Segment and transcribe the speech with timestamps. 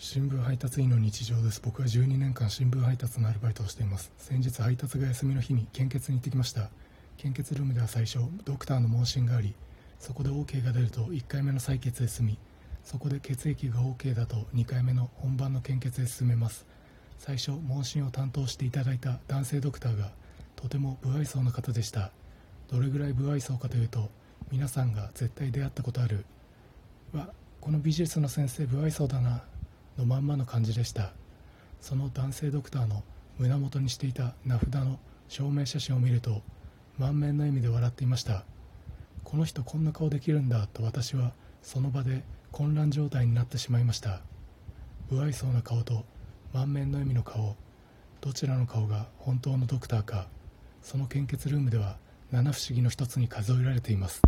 [0.00, 1.60] 新聞配達員の日常です。
[1.60, 4.12] 僕は12年間新聞配達のアルバイトをしています。
[4.16, 6.70] 先日配達が休みの日に献血に行ってきました。
[7.16, 9.56] 献血ルームでは最初ドクターの問診があり
[9.98, 12.38] そこで OK が出ると1回目の採血で済み
[12.84, 16.64] そこで血液が OK だと2回目の本番の献血へ進めます。
[17.18, 20.12] 最初問診を担当していただいた男性ドクターが
[20.54, 22.12] とても不愛想な方でした。
[22.70, 24.10] どれぐらい不愛想かというと
[24.52, 26.24] 皆さんが絶対出会ったことある。
[27.12, 27.30] わ
[27.60, 29.42] この美術の先生不愛想だな。
[29.98, 31.12] のまんまの感じでした。
[31.80, 33.02] その男性ドクターの
[33.38, 34.98] 胸元にしていた名札の
[35.28, 36.42] 証明写真を見ると
[36.98, 38.44] 満面の笑みで笑っていました。
[39.24, 42.22] この人こんな顔できるんだと私はその場で
[42.52, 44.20] 混乱状態になってしまいました。
[45.08, 46.04] 不愛想な顔と
[46.52, 47.56] 満面の笑みの顔
[48.20, 50.28] どちらの顔が本当のドクターか
[50.82, 51.98] その献血ルームでは
[52.30, 54.22] 七不思議の一つに数えられています。